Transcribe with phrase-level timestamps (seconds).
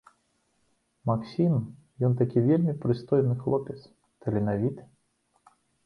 [1.09, 1.53] Максім,
[2.11, 3.79] ён такі вельмі прыстойны хлопец,
[4.21, 4.93] таленавіты.